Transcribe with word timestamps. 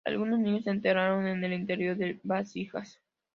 Algunos 0.03 0.39
niños 0.39 0.63
se 0.63 0.71
enterraron 0.71 1.27
en 1.27 1.43
el 1.43 1.53
interior 1.53 1.95
de 1.95 2.19
vasijas. 2.23 2.99